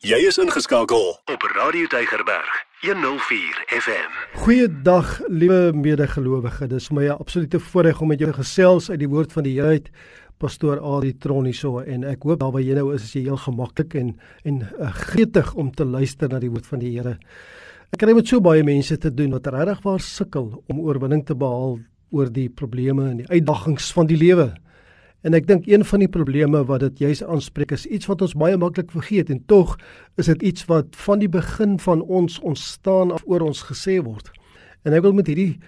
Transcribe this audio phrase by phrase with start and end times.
[0.00, 4.14] Jy is ingeskakel op Radio Deigerberg 104 FM.
[4.40, 6.68] Goeiedag, liewe medegelowige.
[6.70, 9.68] Dis my 'n absolute voorreg om met jou gesels uit die woord van die Here
[9.68, 9.90] uit.
[10.38, 13.94] Pastoor Adri Troniso en ek hoop daar waar jy nou is, is jy heel gemaklik
[13.94, 17.18] en en uh, gretig om te luister na die woord van die Here.
[17.92, 21.34] Ek kry met so baie mense te doen wat regtig waar sukkel om oorwinning te
[21.34, 21.78] behaal
[22.10, 24.54] oor die probleme en die uitdagings van die lewe.
[25.22, 28.36] En ek dink een van die probleme wat dit juis aanspreek is iets wat ons
[28.40, 29.74] baie maklik vergeet en tog
[30.20, 34.30] is dit iets wat van die begin van ons ontstaan af oor ons gesê word.
[34.88, 35.60] En ek wil met hierdie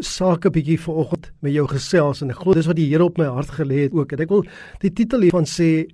[0.00, 3.26] sake bietjie vanoggend met jou gesels en ek glo dis wat die Here op my
[3.26, 4.14] hart gelê het ook.
[4.14, 4.46] En ek wil
[4.84, 5.88] die titel hiervan sê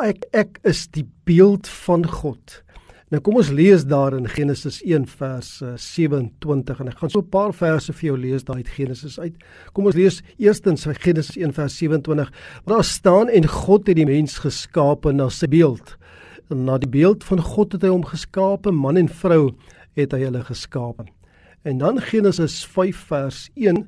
[0.00, 2.62] ek ek is die beeld van God.
[3.06, 7.20] Nou kom ons lees daar in Genesis 1 vers 27 eh, en ek gaan so
[7.22, 9.34] 'n paar verse vir jou lees daai uit Genesis uit.
[9.72, 12.32] Kom ons lees eerstens Genesis 1 vers 27.
[12.66, 15.96] Daar staan en God het die mens geskape na sy beeld.
[16.50, 19.54] Na die beeld van God het hy hom geskape, man en vrou
[19.94, 21.06] het hy hulle geskape.
[21.62, 23.86] En dan Genesis 5 vers 1.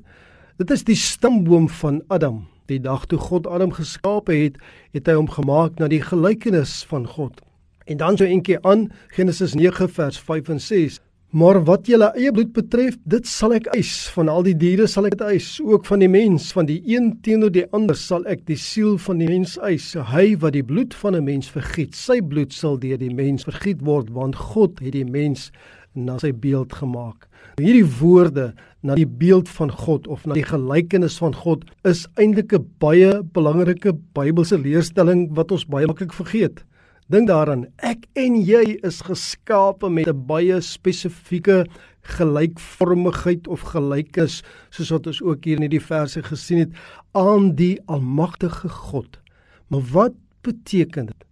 [0.57, 2.47] Dit is die stamboom van Adam.
[2.67, 4.57] Die dag toe God Adam geskape het,
[4.93, 7.41] het hy hom gemaak na die gelykenis van God.
[7.89, 10.99] En dan so eentjie aan Genesis 9 vers 5 en 6.
[11.29, 13.93] Maar wat julle eie bloed betref, dit sal ek eis.
[14.13, 17.11] Van al die diere sal ek dit eis, ook van die mens, van die een
[17.25, 19.87] teenoor die ander sal ek die siel van die mens eis.
[20.11, 23.81] Hy wat die bloed van 'n mens vergiet, sy bloed sal deur die mens vergiet
[23.81, 25.49] word, want God het die mens
[25.93, 27.25] na sy beeld gemaak.
[27.57, 32.53] Hierdie woorde na die beeld van God of na die gelykenis van God is eintlik
[32.53, 36.63] 'n baie belangrike Bybelse leerstelling wat ons baie maklik vergeet.
[37.09, 41.65] Dink daaraan, ek en jy is geskape met 'n baie spesifieke
[42.05, 46.71] gelykvormigheid of gelykes, soos wat ons ook hier in hierdie verse gesien het,
[47.17, 49.17] aan die almagtige God.
[49.69, 51.25] Maar wat beteken dit?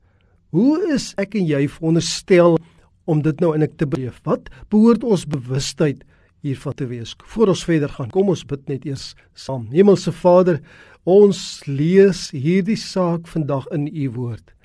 [0.49, 2.57] Hoe is ek en jy veronderstel
[3.05, 4.19] om dit nou in ek te beleef?
[4.23, 6.03] Wat behoort ons bewustheid
[6.41, 7.13] hiervan te wees?
[7.23, 9.67] Voordat ons verder gaan, kom ons bid net eers saam.
[9.69, 10.59] Hemelse Vader,
[11.05, 14.56] ons lees hierdie saak vandag in u woord.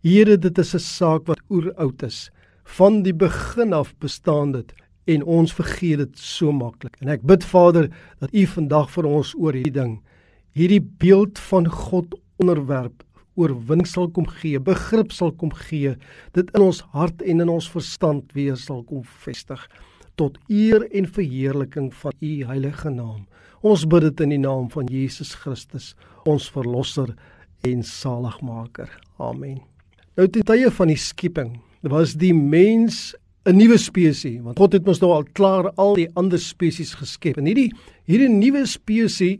[0.00, 2.30] Here, dit is 'n saak wat oeroud is.
[2.64, 4.72] Van die begin af bestaan dit
[5.04, 6.96] en ons vergeet dit so maklik.
[7.00, 10.00] En ek bid Vader dat U vandag vir ons oor hierdie ding,
[10.52, 13.04] hierdie beeld van God onderwerp
[13.36, 15.96] oorwinning sal kom gee, begrip sal kom gee,
[16.32, 19.68] dit in ons hart en in ons verstand weer sal kom vestig
[20.16, 23.26] tot eer en verheerliking van U heilige naam.
[23.60, 25.94] Ons bid dit in die naam van Jesus Christus,
[26.24, 27.14] ons verlosser
[27.64, 28.88] en saligmaker.
[29.18, 29.60] Amen.
[30.18, 31.52] Nou ten tye van die skepping
[31.86, 33.14] was die mens
[33.46, 37.38] 'n nuwe spesies want God het mos nou al klaar al die ander spesies geskep.
[37.38, 37.72] En hierdie
[38.04, 39.38] hierdie nuwe spesies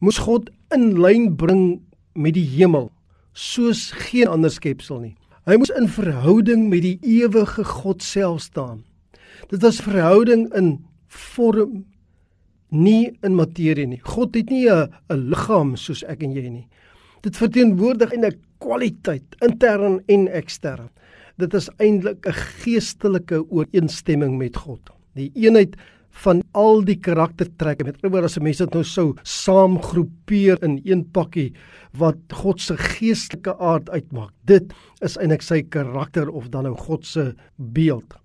[0.00, 1.80] moes God in lyn bring
[2.14, 2.90] met die hemel
[3.32, 5.16] soos geen ander skepsel nie.
[5.46, 8.84] Hy moes in verhouding met die ewige God self staan.
[9.48, 11.84] Dit was verhouding in vorm
[12.70, 14.00] nie in materie nie.
[14.02, 16.66] God het nie 'n liggaam soos ek en jy nie.
[17.20, 20.88] Dit verteenwoordig 'n kwaliteit intern en ekstern.
[21.36, 24.90] Dit is eintlik 'n geestelike ooreenstemming met God.
[25.14, 25.76] Die eenheid
[26.10, 31.52] van al die karaktertrekke met oor as mense dit nou sou saamgroepeer in een pakkie
[31.92, 34.32] wat God se geestelike aard uitmaak.
[34.44, 38.16] Dit is eintlik sy karakter of dan nou God se beeld.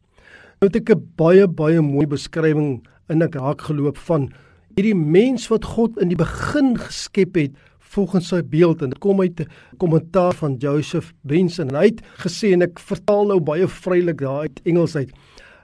[0.62, 4.32] Nou het ek 'n baie baie mooi beskrywing in ek raak geloop van
[4.76, 7.52] hierdie mens wat God in die begin geskep het
[7.96, 12.02] volgens sy beeld en dit kom uit 'n kommentaar van Joseph Benson en hy het
[12.26, 15.12] gesê en ek vertaal nou baie vrylik daar uit Engels uit.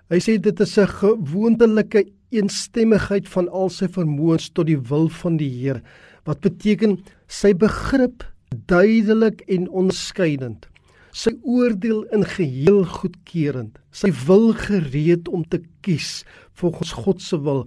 [0.09, 5.37] Hy sê dit is 'n gewoontelike eensstemmigheid van al sy vermoëns tot die wil van
[5.37, 5.81] die Here
[6.25, 8.23] wat beteken sy begrip
[8.67, 10.67] duidelik en onderskeidend
[11.11, 16.23] sy oordeel in geheel goedkeurend sy wil gereed om te kies
[16.59, 17.65] volgens God se wil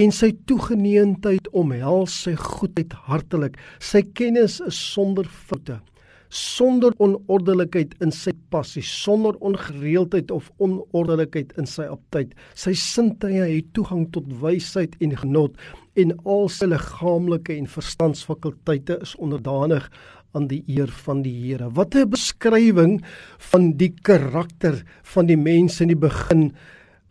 [0.00, 3.58] en sy toegeneentheid omhels sy goedheid hartelik.
[3.84, 5.76] Sy kennis is sonder foute,
[6.32, 12.32] sonder onordelikheid in sy passie, sonder ongereeldheid of onordelikheid in sy aptyd.
[12.54, 15.58] Sy sintuie het toegang tot wysheid en genot
[16.00, 19.90] en al sy liggaamlike en verstandsfakulteite is onderdanig
[20.38, 21.68] aan die eer van die Here.
[21.74, 23.02] Wat 'n beskrywing
[23.52, 26.52] van die karakter van die mens in die begin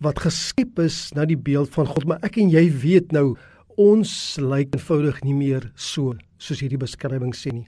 [0.04, 3.36] wat geskep is na die beeld van God, maar ek en jy weet nou
[3.80, 4.12] ons
[4.42, 7.68] lyk eenvoudig nie meer so soos hierdie beskrywing sê nie.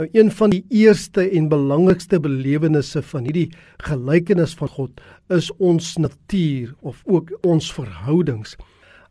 [0.00, 3.50] Nou een van die eerste en belangrikste belewennisse van hierdie
[3.84, 5.02] gelykenis van God
[5.34, 8.56] is ons natuur of ook ons verhoudings.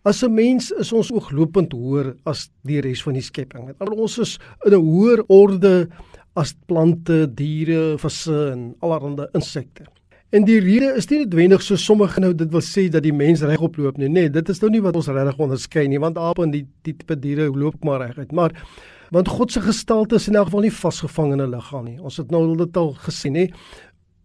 [0.03, 3.69] As 'n mens is ons ooglopend hoër as die res van die skepping.
[3.79, 5.87] Ons is in 'n hoër orde
[6.35, 9.85] as plante, diere, visse en allerlei insekte.
[10.31, 13.41] En die rede is nie noodwendig so sommige nou dit wil sê dat die mens
[13.43, 14.07] regop loop nie.
[14.07, 16.93] Nee, dit is nou nie wat ons regtig onderskei nie, want ape en die die
[16.95, 18.31] tipe diere loop maar reguit.
[18.31, 18.55] Maar
[19.11, 21.99] want God se gestalte is in elk geval nie vasgevang in 'n liggaam nie.
[21.99, 23.47] Ons het nou dit al gesien, hè.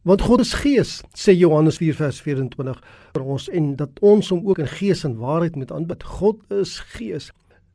[0.04, 2.80] Want God is gees, sê Johannes 4 vers 24
[3.12, 6.02] vir ons en dat ons hom ook in gees en waarheid moet aanbid.
[6.02, 7.32] God is gees.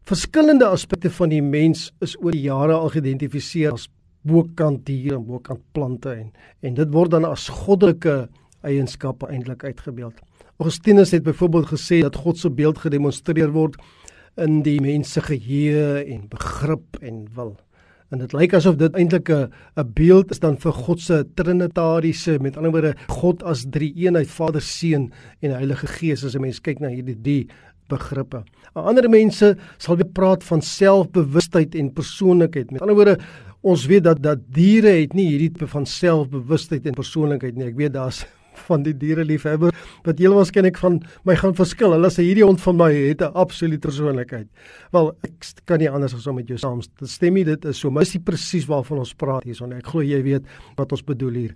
[0.07, 3.89] Verskillende aspekte van die mens is oor die jare al geïdentifiseer as
[4.27, 6.31] bokant diere en bokant plante en
[6.61, 8.27] en dit word dan as goddelike
[8.61, 10.19] eienskappe eintlik uitgebeeld.
[10.61, 13.79] Augustinus het byvoorbeeld gesê dat God se beeld gedemonstreer word
[14.37, 17.55] in die mens se geheue en begrip en wil.
[18.11, 22.39] En dit lyk asof dit eintlik 'n 'n beeld is dan vir God se trinitariese,
[22.39, 26.59] met ander woorde God as drie eenheid, Vader, Seun en Heilige Gees as 'n mens
[26.59, 27.47] kyk na hierdie die
[27.87, 28.43] begrippe.
[28.73, 32.71] Ander mense sal weer praat van selfbewustheid en persoonlikheid.
[32.71, 33.19] Met ander woorde,
[33.61, 37.67] ons weet dat dat diere het nie hierdie tipe van selfbewustheid en persoonlikheid nie.
[37.69, 38.23] Ek weet daar's
[38.67, 39.71] van die diereliefhebber
[40.05, 41.95] wat heel waarskynlik van my gaan verskil.
[41.95, 44.47] Hulle sê hierdie hond van my het 'n absolute persoonlikheid.
[44.91, 47.45] Wel, ek kan nie anders as om met jou saam stem nie.
[47.45, 49.73] Dit is so, maar dis presies waarvan ons praat hierson.
[49.73, 50.43] Ek glo jy weet
[50.75, 51.55] wat ons bedoel hier.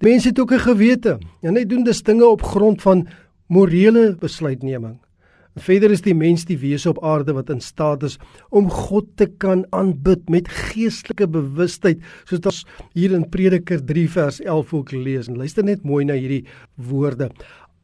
[0.00, 1.18] Die mense het ook 'n gewete
[1.56, 3.08] hy doen dis dinge op grond van
[3.48, 4.98] morele besluitneming.
[5.58, 8.18] Verder is die mens die wese op aarde wat in staat is
[8.54, 12.64] om God te kan aanbid met geestelike bewustheid, soos ons
[12.94, 15.28] hier in Prediker 3 vers 11 ook lees.
[15.28, 16.44] En luister net mooi na hierdie
[16.74, 17.30] woorde.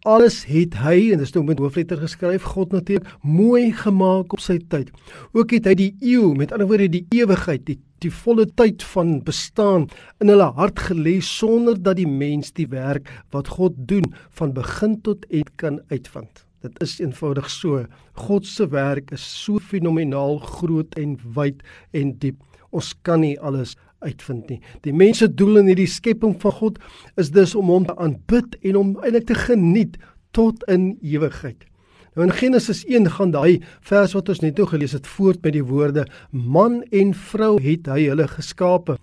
[0.04, 4.42] Alles het hy en dit is nou met hoofletter geskryf God natuurlik mooi gemaak op
[4.44, 4.90] sy tyd.
[5.32, 9.14] Ook het hy die eeu, met ander woorde die ewigheid, die die volle tyd van
[9.24, 9.86] bestaan
[10.20, 14.98] in hulle hart gelê sonder dat die mens die werk wat God doen van begin
[15.06, 16.44] tot eind kan uitvind.
[16.64, 17.82] Dit is eenvoudig so.
[18.24, 21.60] God se werk is so fenomenaal groot en wyd
[21.92, 22.38] en diep.
[22.72, 23.74] Ons kan nie alles
[24.04, 24.58] uitvind nie.
[24.86, 26.80] Die mense doel in hierdie skepping van God
[27.20, 30.00] is dus om hom te aanbid en hom eintlik te geniet
[30.32, 31.68] tot in ewigheid.
[32.16, 35.58] Nou in Genesis 1 gaan daai vers wat ons net nou gelees het voort met
[35.58, 38.96] die woorde man en vrou het hy hulle geskape.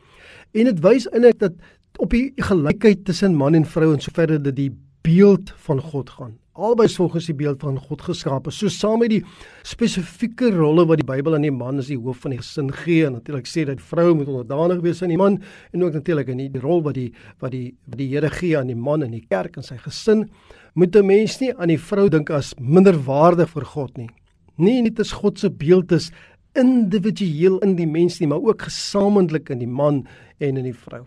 [0.57, 1.61] En dit wys eintlik dat
[2.01, 4.71] op die gelykheid tussen man en vrou en soverre dit die
[5.05, 8.51] beeld van God gaan albei volgens die beeld van God geskape.
[8.51, 9.21] So saam met die
[9.63, 13.05] spesifieke rolle wat die Bybel aan die man as die hoof van die gesin gee,
[13.07, 15.39] en natuurlik sê dat vrou moet onderdanig wees aan die man
[15.71, 18.67] en ook natuurlik in die rol wat die wat die wat die Here gee aan
[18.67, 20.29] die man in die kerk en sy gesin,
[20.75, 24.09] moet 'n mens nie aan die vrou dink as minderwaardig vir God nie.
[24.57, 26.11] Nie net as God se beeld is
[26.53, 30.05] individueel in die mens nie, maar ook gesamentlik in die man
[30.39, 31.05] en in die vrou.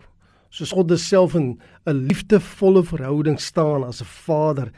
[0.49, 4.71] Soos God self in 'n liefdevolle verhouding staan as 'n vader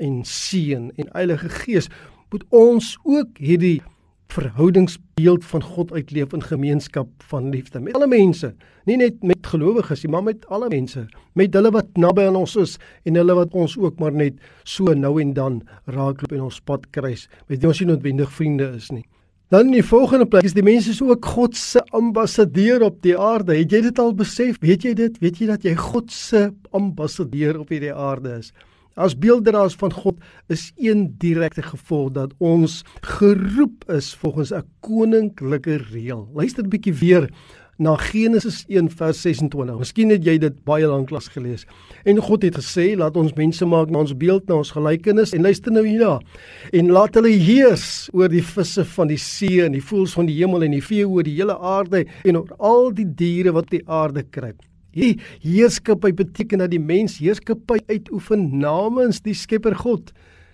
[0.00, 1.88] en Seun en Heilige Gees
[2.32, 3.82] moet ons ook hierdie
[4.32, 8.54] verhoudingsbeeld van God uitleef in gemeenskap van liefde met alle mense,
[8.88, 11.04] nie net met gelowiges nie, maar met alle mense,
[11.36, 12.78] met hulle wat naby aan ons is
[13.08, 16.88] en hulle wat ons ook maar net so nou en dan raakloop in ons pad
[16.96, 19.04] kruis, met wie ons nie noodwendig vriende is nie.
[19.52, 23.12] Dan in die volgende plek is die mense is ook God se ambassadeur op die
[23.20, 23.52] aarde.
[23.58, 24.56] Het jy dit al besef?
[24.64, 25.18] Weet jy dit?
[25.20, 28.48] Weet jy dat jy God se ambassadeur op hierdie aarde is?
[28.94, 30.18] As beelddraers van God
[30.52, 36.28] is een direkte gevolg dat ons geroep is volgens 'n koninklike reël.
[36.34, 37.30] Luister 'n bietjie weer
[37.78, 39.78] na Genesis 1 vers 26.
[39.78, 41.64] Miskien het jy dit baie lank klas gelees.
[42.04, 45.42] En God het gesê, laat ons mense maak na ons beeld, na ons gelykenis en
[45.42, 46.20] luister nou hierna.
[46.72, 50.36] En laat hulle heers oor die visse van die see en die voëls van die
[50.36, 53.82] hemel en die vee oor die hele aarde en oor al die diere wat die
[53.86, 54.60] aarde kruip.
[54.92, 60.12] Hierdie heerskappy beteken dat die mens heerskappy uitoefen namens die Skepper God.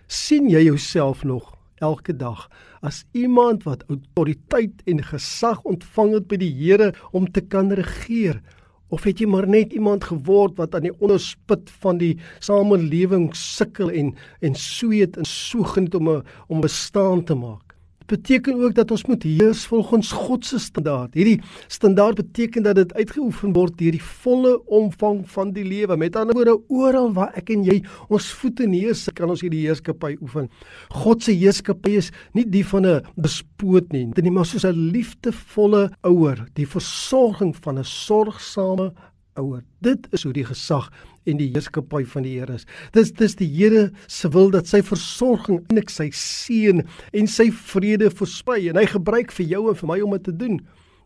[0.08, 1.50] sien jy jouself nog
[1.84, 2.46] elke dag
[2.80, 8.40] as iemand wat autoriteit en gesag ontvang het by die Here om te kan regeer?
[8.88, 13.90] Of het jy maar net iemand geword wat aan die onderspit van die samelewing sukkel
[13.90, 17.67] en en sweet en soegend om 'n om bestaan te maak?
[18.08, 21.14] Beteken ook dat ons moet heers volgens God se standaard.
[21.14, 25.96] Hierdie standaard beteken dat dit uitgeoefen word deur die volle omvang van die lewe.
[25.96, 30.16] Met ander woorde, oral waar ek en jy ons voete neersit, kan ons hierdie heerskappy
[30.24, 30.48] oefen.
[30.94, 34.90] God se heerskappy is nie die van 'n bespoot nie, dit is maar soos 'n
[34.92, 38.92] liefdevolle ouer, die versorging van 'n sorgsame
[39.34, 39.62] ouer.
[39.80, 40.90] Dit is hoe die gesag
[41.28, 42.66] en die heerskappy van die Here is.
[42.96, 47.50] Dis dis die Here se wil dat sy versorging en ek sy seën en sy
[47.72, 50.58] vrede versprei en hy gebruik vir jou en vir my om dit te doen.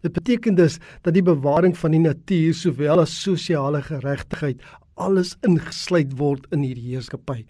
[0.03, 4.63] Dit beteken dus dat die bewaring van die natuur sowel as sosiale geregtigheid
[5.01, 7.43] alles ingesluit word in hierdie heerskappy.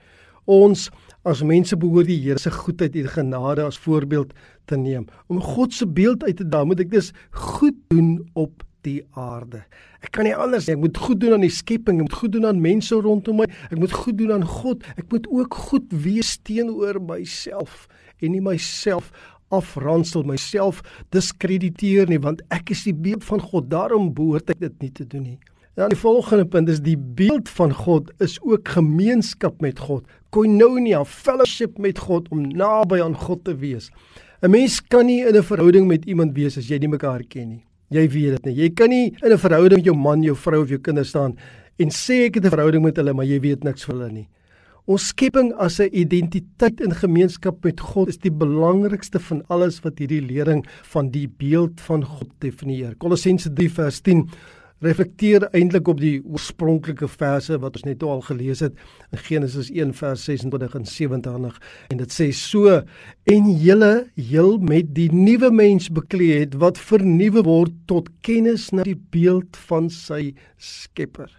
[0.51, 0.89] Ons
[1.29, 4.35] as mense behoort die Here se goedheid en genade as voorbeeld
[4.67, 5.07] te neem.
[5.31, 9.65] Om God se beeld uit te dra, moet ek dus goed doen op die aarde.
[10.03, 10.77] Ek kan nie anders nie.
[10.77, 13.49] Ek moet goed doen aan die skepping, ek moet goed doen aan mense rondom my,
[13.71, 14.87] ek moet goed doen aan God.
[14.97, 17.87] Ek moet ook goed wees teenoor myself
[18.23, 19.11] en nie myself
[19.53, 20.81] afransel myself
[21.13, 25.05] diskrediteer nie want ek is die beeld van God daarom behoort ek dit nie te
[25.05, 25.41] doen nie.
[25.77, 30.05] Dan die volgende punt is die beeld van God is ook gemeenskap met God,
[30.37, 33.89] koinonia, fellowship met God om naby aan God te wees.
[34.43, 37.49] 'n Mens kan nie in 'n verhouding met iemand wees as jy nie mekaar ken
[37.49, 37.65] nie.
[37.93, 38.55] Jy weet dit nie.
[38.65, 41.37] Jy kan nie in 'n verhouding met jou man, jou vrou of jou kinders staan
[41.79, 44.29] en sê ek het 'n verhouding met hulle, maar jy weet niks van hulle nie.
[44.87, 49.99] Ons skepping as 'n identiteit in gemeenskap met God is die belangrikste van alles wat
[49.99, 52.97] hierdie lering van die beeld van God definieer.
[52.99, 54.29] Kolossense 3 vers 10
[54.83, 58.79] reflekteer eintlik op die oorspronklike verse wat ons net al gelees het
[59.13, 61.61] in Genesis 1 vers 26 en 27
[61.95, 62.81] en dit sê so
[63.35, 68.87] en julle heel met die nuwe mens bekleed het wat vernuwe word tot kennis na
[68.87, 71.31] die beeld van sy skepper.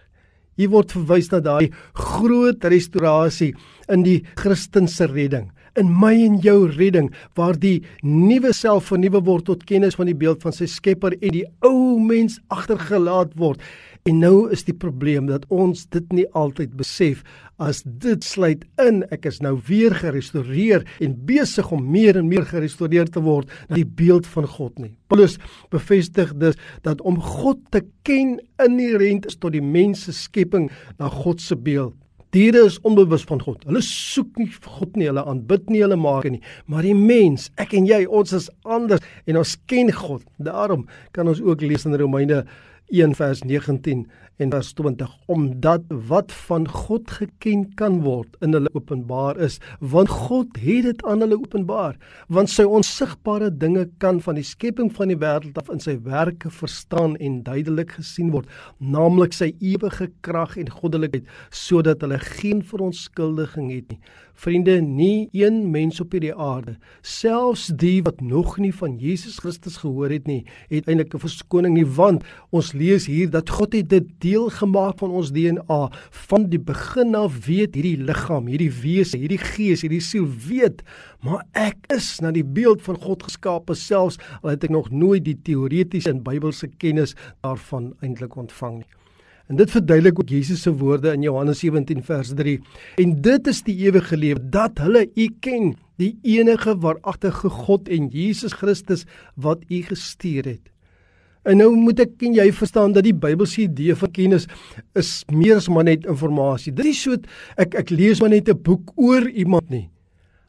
[0.54, 3.52] Hier word verwys na daai groot restaurasie
[3.90, 5.50] in die Christelike redding
[5.80, 10.18] in my en jou redding waar die nuwe self vernuwe word tot kennis van die
[10.18, 13.62] beeld van sy Skepper en die ou mens agtergelaat word.
[14.04, 17.22] En nou is die probleem dat ons dit nie altyd besef
[17.62, 22.44] as dit sluit in ek is nou weer gerestoreer en besig om meer en meer
[22.50, 24.92] gerestoreer te word na die beeld van God nie.
[25.08, 25.38] Paulus
[25.72, 31.08] bevestig dus dat om God te ken inherënt is tot die mens se skepping na
[31.08, 31.96] God se beeld.
[32.34, 33.62] Diere is onbewus van God.
[33.68, 36.40] Hulle soek nie God nie, hulle aanbid nie, hulle maak nie.
[36.66, 40.24] Maar die mens, ek en jy, ons is anders en ons ken God.
[40.42, 42.42] Daarom kan ons ook lees in Romeine
[42.90, 44.02] 1 vers 19
[44.36, 50.10] en vers 20 omdat wat van God geken kan word in hulle openbaar is want
[50.10, 51.94] God het dit aan hulle openbaar
[52.28, 56.50] want sy onsigbare dinge kan van die skepping van die wêreld af in sy werke
[56.50, 63.70] verstaan en duidelik gesien word naamlik sy ewige krag en goddelikheid sodat hulle geen verontskuldiging
[63.72, 64.00] het nie.
[64.34, 66.74] Vriende, nie een mens op hierdie aarde,
[67.06, 71.74] selfs die wat nog nie van Jesus Christus gehoor het nie, het eintlik 'n verskoning
[71.74, 75.80] nie, want ons lees hier dat God het dit deel gemaak van ons DNA
[76.28, 80.82] van die begin af weet hierdie liggaam, hierdie wese, hierdie gees, hierdie siel weet,
[81.24, 85.24] maar ek is na die beeld van God geskape selfs al het ek nog nooit
[85.28, 88.92] die teoretiese en Bybelse kennis daarvan eintlik ontvang nie.
[89.52, 92.60] En dit verduidelik ook Jesus se woorde in Johannes 17 vers 3.
[92.96, 98.08] En dit is die ewige lewe dat hulle U ken, die enige waaragtige God en
[98.08, 99.04] Jesus Christus
[99.36, 100.73] wat U gestuur het.
[101.44, 104.46] En nou moet ek en jy verstaan dat die Bybelse idee van kennis
[104.96, 106.76] is meer as maar net inligting.
[106.76, 107.16] Dit is so
[107.60, 109.90] ek ek lees maar net 'n boek oor iemand nie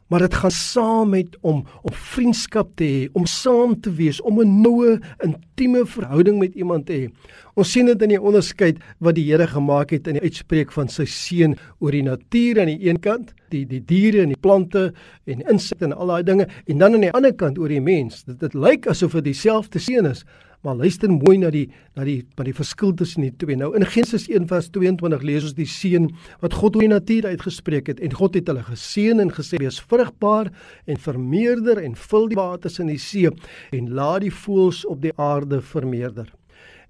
[0.06, 4.40] maar dit gaan saam met om om vriendskap te hê, om saam te wees, om
[4.40, 7.10] 'n noue, intieme verhouding met iemand te hê.
[7.54, 10.88] Ons sien dit in die onderskeid wat die Here gemaak het in die uitspreek van
[10.88, 14.92] sy seun oor die natuur aan die een kant, die die diere en die plante
[15.24, 18.24] en insekte en al daai dinge, en dan aan die ander kant oor die mens.
[18.24, 20.24] Dit dit lyk asof dit dieselfde seun is,
[20.62, 23.56] Maar luister mooi na die na die na die verskil tussen die twee.
[23.56, 26.08] Nou in Genesis 1:22 lees ons die seën
[26.40, 29.80] wat God oor die natuur uitgespreek het en God het hulle geseën en gesê wees
[29.80, 30.52] vrugbaar
[30.86, 33.30] en vermeerder en vul die waters in die see
[33.72, 36.32] en laat die voëls op die aarde vermeerder.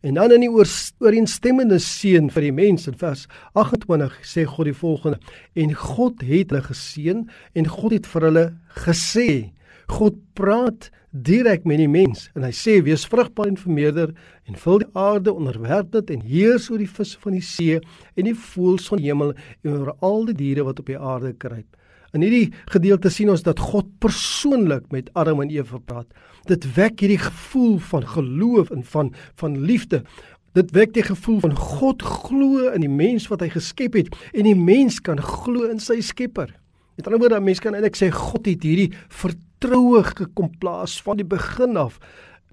[0.01, 3.25] En dan in die ooreenstemmende seën vir die mens in vers
[3.59, 5.19] 28 sê God die volgende
[5.57, 7.25] en God het hulle geseën
[7.57, 8.47] en God het vir hulle
[8.85, 9.31] gesê
[9.91, 10.91] God praat
[11.23, 14.13] direk met die mens en hy sê wees vrugbaar en vermeerder
[14.47, 18.29] en vul die aarde onderwerp dit en heers oor die visse van die see en
[18.29, 19.33] die voëls van die hemel
[19.65, 21.69] en oor al die diere wat op die aarde kruip.
[22.15, 26.07] In hierdie gedeelte sien ons dat God persoonlik met Adam en Eva praat.
[26.49, 30.03] Dit wek hierdie gevoel van geloof en van van liefde.
[30.57, 34.49] Dit wek die gevoel van God glo in die mens wat hy geskep het en
[34.49, 36.55] die mens kan glo in sy Skepper.
[36.97, 39.45] Met ander woorde, mense kan eintlik sê God het hierdie vertroue
[40.17, 41.99] gekom plaas van die begin af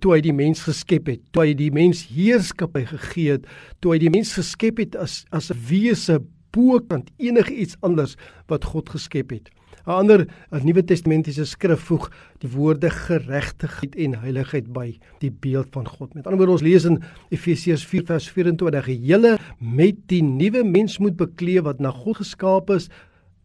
[0.03, 3.45] toe hy die mens geskep het, toe hy die mens heerskappy gegee het,
[3.79, 6.19] toe hy die mens geskep het as as 'n wese
[6.51, 8.17] bokant enige iets anders
[8.47, 9.49] wat God geskep het.
[9.85, 15.67] 'n Ander 'n Nuwe Testamentiese skrif voeg die woorde geregtigheid en heiligheid by die beeld
[15.71, 16.13] van God.
[16.13, 21.63] Met ander woorde ons lees in Efesiërs 4:24: "Julle met die nuwe mens moet bekleë
[21.63, 22.89] wat na God geskaap is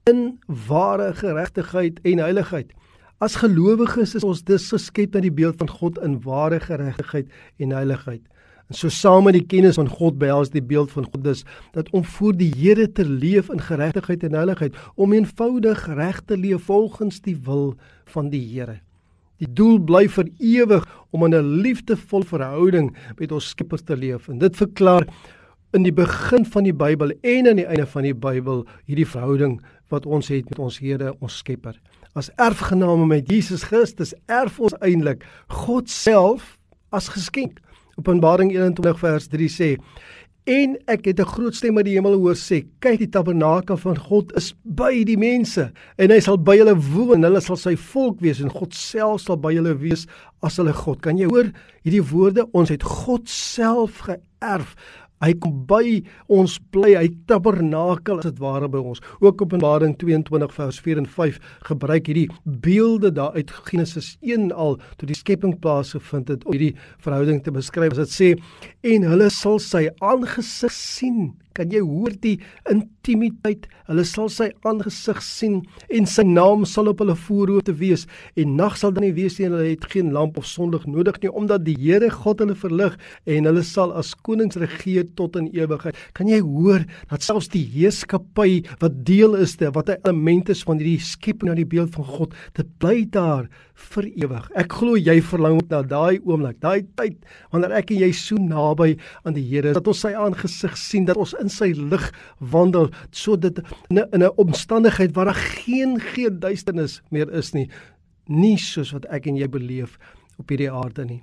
[0.04, 2.72] in ware geregtigheid en heiligheid."
[3.18, 7.26] As gelowiges is ons dus geskep na die beeld van God in ware geregtigheid
[7.58, 8.22] en heiligheid.
[8.70, 11.42] En so saam met die kennis van God behels die beeld van God dus
[11.74, 16.38] dat om voor die Here te leef in geregtigheid en heiligheid, om eenvoudig reg te
[16.38, 17.74] leef volgens die wil
[18.14, 18.78] van die Here.
[19.42, 24.28] Die doel bly vir ewig om in 'n liefdevolle verhouding met ons Skepper te leef.
[24.28, 25.06] En dit verklaar
[25.72, 29.60] in die begin van die Bybel en aan die einde van die Bybel hierdie verhouding
[29.88, 31.80] wat ons het met ons Here, ons Skepper.
[32.14, 36.58] As erfgename met Jesus Christus erf ons eintlik God self
[36.90, 37.60] as geskenk.
[37.98, 39.70] Openbaring 21 vers 3 sê:
[40.48, 43.98] En ek het 'n groot stem uit die hemel hoor sê: "Kyk, die tabernakel van
[43.98, 48.20] God is by die mense, en hy sal by hulle woon, hulle sal sy volk
[48.20, 50.06] wees en God self sal by hulle wees
[50.42, 51.52] as hulle God." Kan jy hoor
[51.84, 52.48] hierdie woorde?
[52.52, 54.74] Ons het God self geërf.
[55.24, 55.98] Hy kom by
[56.30, 59.02] ons bly, hy tabernakel as dit ware by ons.
[59.24, 64.78] Ook Openbaring 22 vers 4 en 5 gebruik hierdie beelde daar uit Genesis 1 al
[65.00, 67.98] toe die skepping plaasgevind het om hierdie verhouding te beskryf.
[67.98, 68.32] Dit sê
[68.86, 72.36] en hulle sal sy aangesig sien kan jy hoor die
[72.70, 73.66] intimiteit.
[73.88, 75.60] Hulle sal sy aangesig sien
[75.94, 78.06] en sy naam sal op hulle voorhoofde wees
[78.38, 79.48] en nag sal dan nie wees nie.
[79.48, 82.96] Hulle het geen lamp of sonlig nodig nie omdat die Here God hulle verlig
[83.26, 85.96] en hulle sal as konings regeer tot in ewigheid.
[86.16, 90.62] Kan jy hoor dat selfs die heerskappy wat deel is te wat 'n element is
[90.62, 93.48] van hierdie skepping na die beeld van God, dit bly daar
[93.78, 94.50] vir ewig.
[94.58, 97.16] Ek glo jy verlang na daai oomblik, daai tyd
[97.52, 101.06] wanneer ek en jy so naby aan die Here is dat ons sy aangesig sien,
[101.08, 102.04] dat ons in in sy lig
[102.52, 107.68] wandel sodat in 'n 'n omstandigheid waar daar geen geen duisternis meer is nie.
[108.28, 109.98] Nie soos wat ek en jy beleef
[110.38, 111.22] op hierdie aarde nie.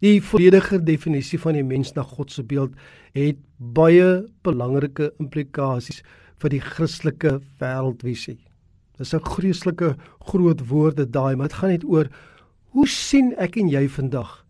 [0.00, 2.72] Die volledige definisie van die mens na God se beeld
[3.14, 6.02] het baie belangrike implikasies
[6.38, 8.38] vir die Christelike wêreldvisie
[8.98, 9.96] dis 'n vreeslike
[10.30, 12.08] groot woorde daai maar dit gaan net oor
[12.74, 14.44] hoe sien ek en jy vandag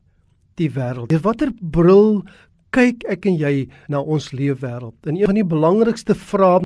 [0.61, 2.23] die wêreld deur watter bril
[2.75, 3.55] kyk ek en jy
[3.93, 4.97] na ons leefwêreld?
[5.07, 6.63] En een van die belangrikste vrae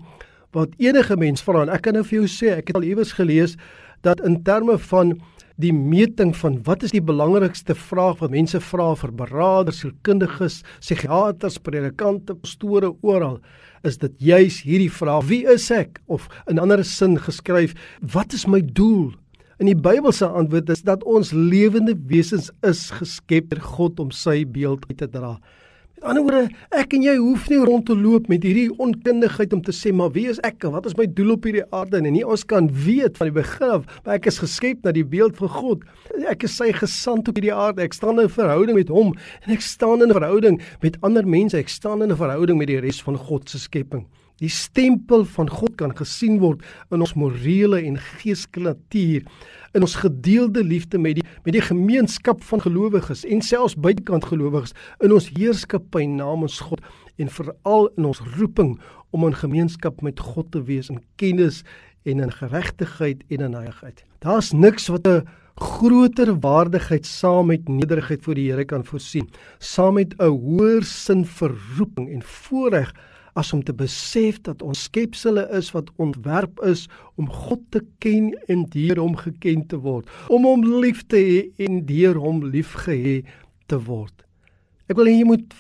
[0.57, 3.13] wat enige mens vra en ek kan nou vir jou sê, ek het al iewers
[3.19, 3.59] gelees
[4.07, 5.19] dat in terme van
[5.59, 11.59] die meting van wat is die belangrikste vraag wat mense vra vir beraders, sielkundiges, psigiaters,
[11.59, 13.41] predikante, pastore oral,
[13.87, 15.99] is dit juis hierdie vraag: Wie is ek?
[16.07, 17.75] Of in ander sin geskryf,
[18.15, 19.11] wat is my doel?
[19.59, 24.45] In die Bybelse antwoord is dat ons lewende wesens is geskep deur God om sy
[24.47, 25.35] beeld uit te dra.
[25.99, 29.63] Met ander woorde, ek en jy hoef nie rond te loop met hierdie onkundigheid om
[29.67, 32.07] te sê maar wie is ek en wat is my doel op hierdie aarde en
[32.15, 35.35] nie ons kan weet van die begin af, maar ek is geskep na die beeld
[35.43, 35.83] van God.
[36.31, 37.83] Ek is sy gesant op hierdie aarde.
[37.83, 39.11] Ek staan in 'n verhouding met hom
[39.43, 41.59] en ek staan in 'n verhouding met ander mense.
[41.59, 44.07] Ek staan in 'n verhouding met die res van God se skepping.
[44.39, 46.63] Die stempel van God kan gesien word
[46.95, 49.25] in ons morele en geestelike natuur,
[49.75, 54.75] in ons gedeelde liefde met die met die gemeenskap van gelowiges en selfs buitekant gelowiges,
[55.05, 56.85] in ons heerskappy namens God
[57.19, 58.77] en veral in ons roeping
[59.17, 61.65] om in gemeenskap met God te wees in kennis
[62.09, 64.05] en in geregtigheid en in heiligheid.
[64.25, 65.27] Daar's niks wat 'n
[65.59, 71.25] groter waardigheid saam met nederigheid voor die Here kan voorsien, saam met 'n hoër sin
[71.25, 72.95] vir roeping en voorreg
[73.39, 76.87] as om te besef dat ons skepsele is wat ontwerp is
[77.21, 81.67] om God te ken en deur hom geken te word, om hom lief te hê
[81.69, 83.21] en deur hom liefgehê
[83.71, 84.15] te word.
[84.89, 85.55] Ek wil hê jy moet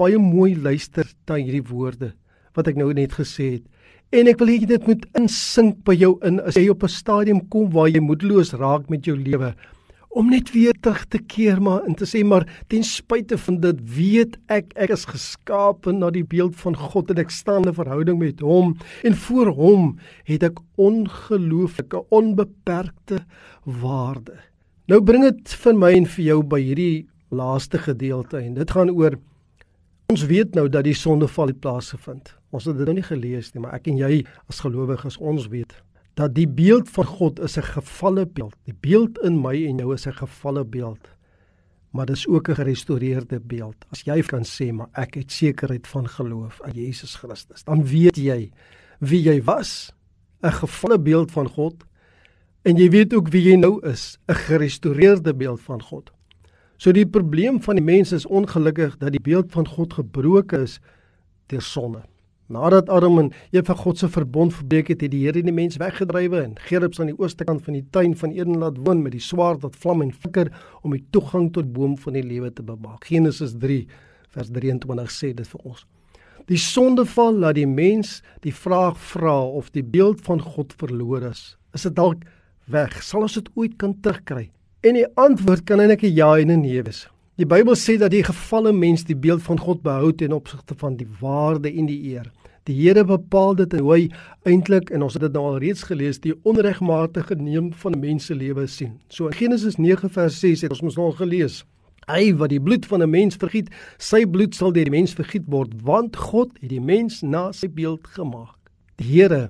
[0.00, 2.14] baie mooi luister na hierdie woorde
[2.56, 3.66] wat ek nou net gesê het.
[4.10, 7.40] En ek wil hê dit moet insink by jou in as jy op 'n stadium
[7.52, 9.54] kom waar jy moedeloos raak met jou lewe
[10.10, 13.82] om net weer terug te keer maar en te sê maar ten spyte van dit
[13.94, 18.18] weet ek ek is geskape na die beeld van God en ek staan 'n verhouding
[18.18, 23.24] met hom en voor hom het ek ongelooflike onbeperkte
[23.64, 24.34] waarde.
[24.88, 28.90] Nou bring dit vir my en vir jou by hierdie laaste gedeelte en dit gaan
[28.90, 29.14] oor
[30.10, 32.34] ons weet nou dat die sondeval het plaasgevind.
[32.50, 35.72] Ons het dit nou nie gelees nie, maar ek en jy as gelowiges ons weet
[36.14, 38.56] dat die beeld van God is 'n gefalle beeld.
[38.64, 41.08] Die beeld in my en jou is 'n gefalle beeld.
[41.90, 43.76] Maar dis ook 'n gerestoreerde beeld.
[43.90, 48.16] As jy kan sê maar ek het sekerheid van geloof aan Jesus Christus, dan weet
[48.16, 48.50] jy
[48.98, 49.92] wie jy was,
[50.42, 51.84] 'n gefalle beeld van God,
[52.62, 56.10] en jy weet ook wie jy nou is, 'n gerestoreerde beeld van God.
[56.76, 60.80] So die probleem van die mens is ongelukkig dat die beeld van God gebroken is
[61.46, 62.02] deur sonde.
[62.50, 66.40] Nadat Adam en Eva God se verbond verbreek het, het die Here die mens weggedrywe
[66.42, 69.22] en Gerubs aan die ooste kant van die tuin van Eden laat woon met die
[69.22, 70.50] swaard wat vlam en flikker
[70.82, 73.06] om die toegang tot boom van die lewe te bewaak.
[73.06, 73.84] Genesis 3
[74.34, 75.84] vers 23 sê dit vir ons.
[76.50, 81.54] Die sondeval laat die mens die vraag vra of die beeld van God verlore is.
[81.78, 82.26] Is dit dalk
[82.66, 82.98] weg?
[82.98, 84.48] Sal ons dit ooit kan terugkry?
[84.82, 87.06] En die antwoord kan eintlik 'n ja en 'n nee wees.
[87.38, 90.96] Die Bybel sê dat die gefalle mens die beeld van God behou ten opsigte van
[90.96, 92.26] die waarde en die eer.
[92.70, 94.04] Die Here bepaal dit en hy
[94.46, 98.68] eintlik en ons het dit nou al reeds gelees, die onregmatige neem van mense lewe
[98.70, 98.92] sien.
[99.10, 101.64] So in Genesis 9 vers 6 het ons mos nou al gelees.
[102.06, 105.50] Hy wat die bloed van 'n mens vergiet, sy bloed sal deur die mens vergiet
[105.50, 108.54] word, want God het die mens na sy beeld gemaak.
[108.98, 109.48] Die Here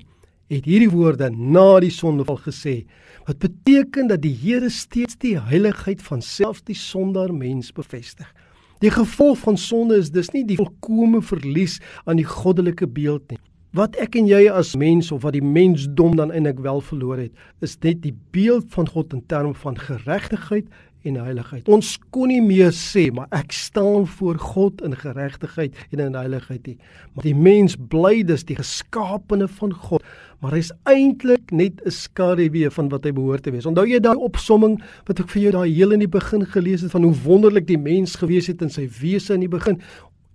[0.49, 2.87] het hierdie woorde na die sondeval gesê.
[3.27, 8.33] Wat beteken dat die Here steeds die heiligheid van selfs die sondaar mens bevestig.
[8.81, 13.37] Die gevolg van sonde is dus nie die volkomme verlies aan die goddelike beeld nie.
[13.77, 17.35] Wat ek en jy as mens of wat die mensdom dan eintlik wel verloor het,
[17.61, 20.67] is net die beeld van God in terme van geregtigheid
[21.09, 21.69] en heiligheid.
[21.73, 26.67] Ons kon nie meer sê maar ek staan voor God in geregtigheid en in heiligheid
[26.69, 26.77] nie.
[27.15, 30.05] Maar die mens bly dus die geskaapene van God,
[30.41, 33.67] maar hy's eintlik net 'n skaduwee van wat hy behoort te wees.
[33.67, 36.91] Onthou jy daai opsomming wat ek vir jou daai heel in die begin gelees het
[36.91, 39.81] van hoe wonderlik die mens gewees het in sy wese in die begin?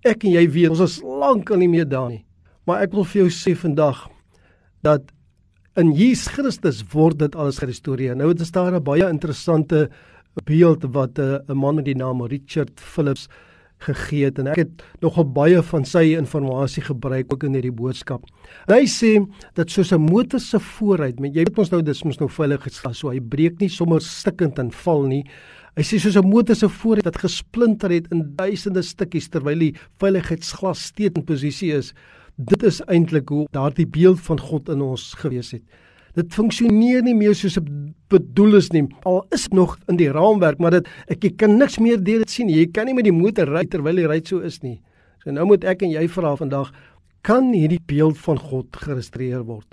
[0.04, 2.26] Ek en jy weet, ons is lank al nie meer daar nie.
[2.66, 4.10] Maar ek wil vir jou sê vandag
[4.82, 5.02] dat
[5.76, 8.16] in Jesus Christus word dit alles gerestoreer.
[8.16, 9.90] Nou dit is daar 'n baie interessante
[10.44, 13.28] beeld wat eh, 'n uh, man met die naam Richard Phillips
[13.78, 18.24] gegee het en ek het nogal baie van sy inligting gebruik ook in hierdie boodskap.
[18.68, 19.20] En hy sê
[19.56, 22.98] dat soos 'n motor se vooruit, met jy weet ons nou dis mos nou veiligheidsglas,
[22.98, 25.24] so hy breek nie sommer stikkend en val nie.
[25.76, 29.76] Hy sê soos 'n motor se vooruit wat gesplinter het in duisende stukkies terwyl die
[30.00, 31.94] veiligheidsglas steeds in posisie is.
[32.38, 35.64] Dit is eintlik hoe daardie beeld van God in ons gewees het.
[36.16, 37.70] Dit funksioneer nie meer soos dit
[38.12, 38.86] bedoel is nie.
[39.04, 42.32] Al is nog in die raamwerk, maar dit ek jy kan niks meer deur dit
[42.32, 42.52] sien.
[42.52, 44.78] Jy kan nie met die motor ry terwyl die ry so is nie.
[45.24, 46.72] So nou moet ek en jy vra vandag,
[47.26, 49.68] kan hierdie beeld van God geregistreer word?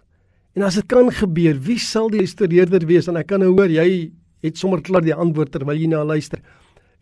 [0.57, 3.09] En as dit kan gebeur, wie sal die historieerder wees?
[3.09, 4.11] En ek kan nou hoor jy
[4.43, 6.43] het sommer klaar die antwoord terwyl jy na luister.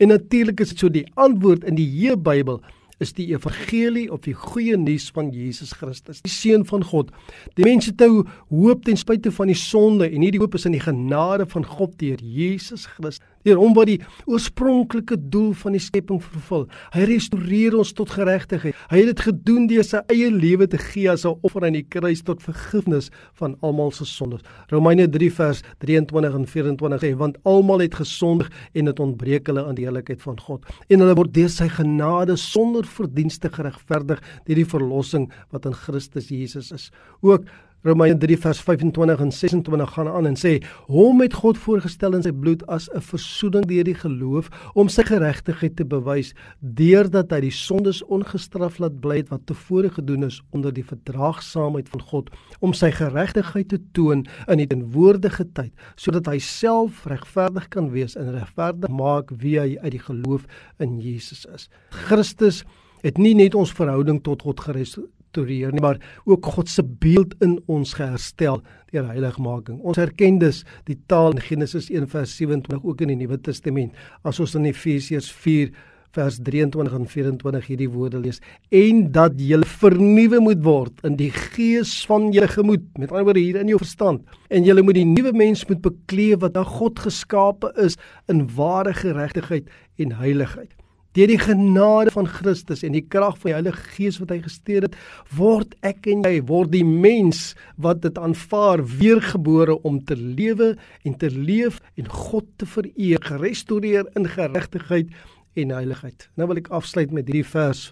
[0.01, 2.61] En natuurlik is dit so die antwoord in die Hebreë Bybel
[3.01, 7.11] is die evangelie of die goeie nuus van Jesus Christus, die seun van God.
[7.57, 8.09] Die mense te
[8.51, 11.97] hoop ten spyte van die sonde en hierdie hoop is in die genade van God
[12.01, 13.25] deur Jesus Christus.
[13.47, 16.67] Deur hom wat die oorspronklike doel van die skepping vervul.
[16.93, 18.77] Hy restoreer ons tot geregtigheid.
[18.91, 21.87] Hy het dit gedoen deur sy eie lewe te gee as 'n offer aan die
[21.89, 24.43] kruis tot vergifnis van almal se sondes.
[24.71, 29.65] Romeine 3 vers 23 en 24 sê want almal het gesondig en dit ontbreek hulle
[29.65, 34.61] aan die heiligheid van God en hulle word deur sy genade sonder verdienste geregverdig deur
[34.61, 36.91] die verlossing wat in Christus Jesus is.
[37.23, 37.47] Ook
[37.83, 40.59] Romeine 3 vers 25 en 26 gaan aan en sê
[40.93, 45.03] hom het God voorgestel in sy bloed as 'n versoening deur die geloof om sy
[45.09, 50.73] geregtigheid te bewys deurdat hy die sondes ongestraf laat bly wat tevore gedoen is onder
[50.73, 52.29] die verdraagsaamheid van God
[52.61, 58.15] om sy geregtigheid te toon in die teenwoordige tyd sodat hy self regverdig kan wees
[58.15, 60.45] en regverdig maak wie hy uit die geloof
[60.81, 61.71] in Jesus is.
[61.89, 62.65] Christus
[63.03, 67.35] het nie net ons verhouding tot God gerestoreer restoreer nie, maar ook God se beeld
[67.41, 69.81] in ons geherstel deur heiligmaking.
[69.81, 73.95] Ons erken dus die taal in Genesis 1:27 ook in die Nuwe Testament.
[74.25, 75.71] As ons in Efesiërs 4
[76.13, 78.41] vers 23 en 24 hierdie woorde lees
[78.71, 83.39] en dat jy vernuwe moet word in die gees van jou gemoed met ander woorde
[83.39, 86.99] hier in jou verstand en jy moet die nuwe mens moet bekleed wat aan God
[86.99, 87.95] geskape is
[88.27, 90.80] in ware geregtigheid en heiligheid
[91.19, 94.85] Deur die genade van Christus en die krag van die Heilige Gees wat hy gestuur
[94.87, 94.95] het,
[95.35, 101.17] word ek en jy word die mens wat dit aanvaar weergebore om te lewe en
[101.19, 105.11] te leef en God te vereer, gerestoreer in geregtigheid
[105.59, 106.29] en heiligheid.
[106.39, 107.89] Nou wil ek afsluit met hierdie vers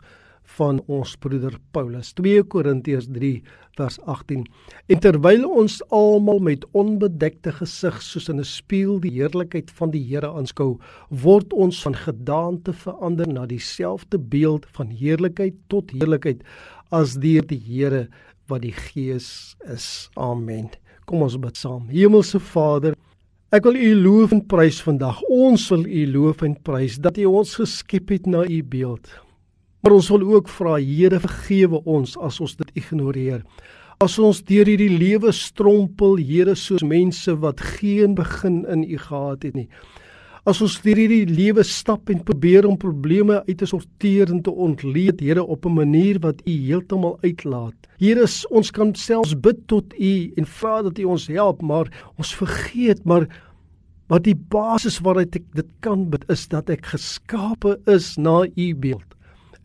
[0.57, 2.13] van ons broeder Paulus.
[2.17, 3.43] 2 Korintiërs 3
[3.79, 4.47] vers 18
[4.89, 10.05] En terwyl ons almal met onbedekte gesig soos in 'n spieël die heerlikheid van die
[10.09, 16.43] Here aanskou word ons van gedaante verander na dieselfde beeld van heerlikheid tot heerlikheid
[16.91, 18.09] as deur die Here
[18.49, 20.11] wat die Gees is.
[20.17, 20.71] Amen.
[21.05, 21.89] Kom ons bid saam.
[21.89, 22.95] Hemelse Vader
[23.49, 25.23] Ek wil U loof en prys vandag.
[25.33, 29.09] Ons wil U loof en prys dat U ons geskep het na U beeld.
[29.81, 33.45] Maar ons wil ook vra Here vergewe ons as ons dit ignoreer.
[34.03, 39.47] As ons deur hierdie lewe strompel, Here, soos mense wat geen begin in U gehad
[39.47, 39.69] het nie.
[40.49, 44.51] As ons deur hierdie lewe stap en probeer om probleme uit te sorteer en te
[44.51, 47.75] ontleed, Here, op 'n manier wat U heeltemal uitlaat.
[47.99, 51.87] Here, ons kan selfs bid tot U en vra dat U ons help, maar
[52.17, 53.29] ons vergeet maar
[54.09, 58.75] wat die basis waaruit ek dit kan bid is dat ek geskape is na U
[58.75, 59.18] beeld.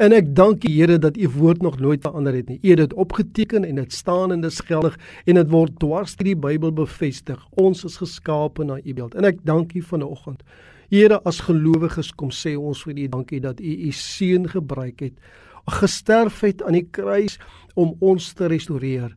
[0.04, 2.58] En ek dank U Here dat U woord nog nooit verander het nie.
[2.60, 6.18] U het dit opgeteken en dit staan en dit is geldig en dit word dwars
[6.20, 7.40] deur die Bybel bevestig.
[7.56, 9.16] Ons is geskape na U beeld.
[9.16, 10.44] En ek dank U vanoggend.
[10.92, 15.16] Here, as gelowiges kom sê ons vir U dankie dat U U seun gebruik het
[15.80, 17.38] gesterf het aan die kruis
[17.80, 19.14] om ons te restoreer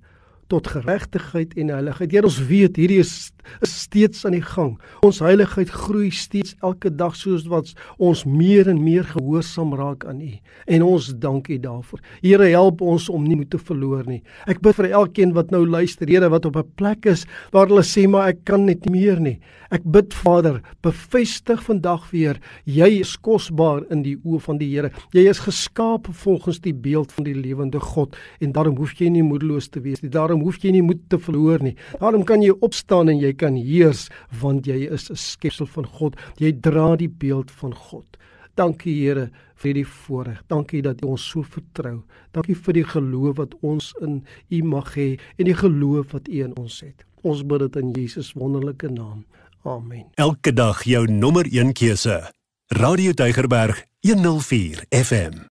[0.46, 2.12] tot geregtigheid en heiligheid.
[2.14, 4.76] Here ons weet hierdie is, is steeds aan die gang.
[5.06, 10.20] Ons heiligheid groei steeds elke dag soos wat ons meer en meer gehoorsaam raak aan
[10.20, 10.32] U.
[10.66, 12.00] En ons dank U daarvoor.
[12.22, 14.22] Here help ons om nie moed te verloor nie.
[14.46, 17.82] Ek bid vir elkeen wat nou luister, Here wat op 'n plek is waar hulle
[17.82, 19.40] sê maar ek kan net meer nie.
[19.70, 24.90] Ek bid Vader, bevestig vandag weer, jy is kosbaar in die oë van die Here.
[25.12, 29.24] Jy is geskaap volgens die beeld van die lewende God en daarom hoef jy nie
[29.26, 30.10] moedeloos te wees nie.
[30.10, 31.74] Daarom hoef jy nie moed te verloor nie.
[32.00, 34.08] Daarom kan jy opstaan en jy kan heers
[34.40, 36.16] want jy is 'n skepsel van God.
[36.38, 38.16] Jy dra die beeld van God.
[38.54, 40.42] Dankie Here vir die voorreg.
[40.48, 42.02] Dankie dat U ons so vertrou.
[42.32, 46.44] Dankie vir die geloof wat ons in U mag hê en die geloof wat U
[46.44, 47.04] in ons het.
[47.22, 49.24] Ons bid dit in Jesus wonderlike naam.
[49.66, 50.06] Amen.
[50.14, 52.22] Elke dag jou nommer 1 keuse.
[52.68, 55.44] Radio Deugerberg 104 FM.